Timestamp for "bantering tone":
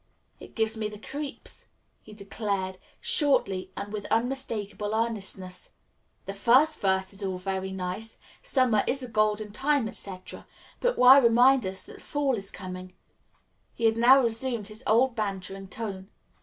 15.15-16.09